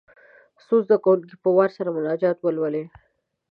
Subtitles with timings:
[0.65, 2.83] څو زده کوونکي په وار سره مناجات ولولي.